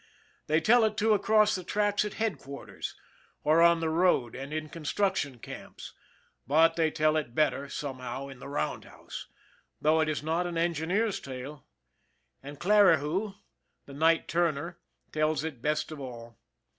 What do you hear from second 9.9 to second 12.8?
it is not an engineer's tale and